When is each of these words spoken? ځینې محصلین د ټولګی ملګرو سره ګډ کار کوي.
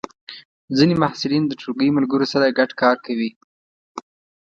ځینې 0.77 0.95
محصلین 1.03 1.43
د 1.47 1.53
ټولګی 1.61 1.89
ملګرو 1.97 2.25
سره 2.33 2.55
ګډ 2.57 2.69
کار 2.81 2.95
کوي. 3.05 3.29